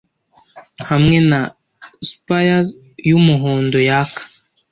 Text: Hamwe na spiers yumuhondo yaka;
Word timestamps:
Hamwe 0.89 1.17
na 1.29 1.39
spiers 2.09 2.67
yumuhondo 3.09 3.77
yaka; 3.89 4.21